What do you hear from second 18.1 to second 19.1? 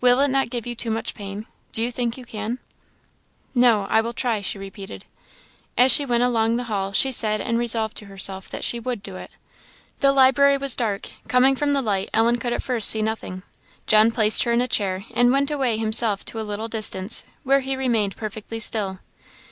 perfectly still.